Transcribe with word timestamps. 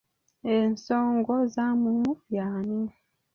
Ensongozamumu 0.55 2.11
y'ani? 2.35 2.81